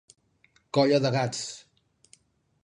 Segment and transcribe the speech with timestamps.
[0.77, 1.45] Colla de gats.